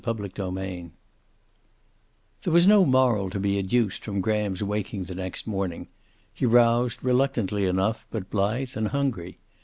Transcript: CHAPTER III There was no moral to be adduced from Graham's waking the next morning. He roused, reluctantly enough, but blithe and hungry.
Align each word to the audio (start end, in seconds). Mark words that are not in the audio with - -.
CHAPTER 0.03 0.25
III 0.49 0.89
There 2.41 2.51
was 2.51 2.65
no 2.65 2.85
moral 2.85 3.29
to 3.29 3.39
be 3.39 3.59
adduced 3.59 4.03
from 4.03 4.19
Graham's 4.19 4.63
waking 4.63 5.03
the 5.03 5.13
next 5.13 5.45
morning. 5.45 5.89
He 6.33 6.43
roused, 6.47 7.03
reluctantly 7.03 7.65
enough, 7.65 8.07
but 8.09 8.31
blithe 8.31 8.75
and 8.75 8.87
hungry. 8.87 9.37